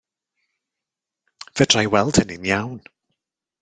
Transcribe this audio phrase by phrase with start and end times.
[1.59, 2.79] Fedra i weld hynny'n iawn.